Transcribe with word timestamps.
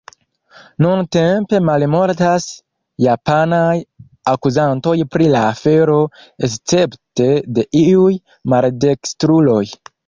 Nuntempe 0.85 1.59
malmultas 1.67 2.47
japanaj 3.07 3.77
akuzantoj 4.33 4.97
pri 5.17 5.31
la 5.37 5.45
afero 5.53 6.01
escepte 6.51 7.33
de 7.59 7.71
iuj 7.85 8.13
maldekstruloj. 8.55 9.65